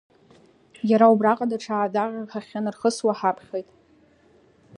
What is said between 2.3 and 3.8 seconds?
ҳахьынырхысуа ҳаԥхьоит…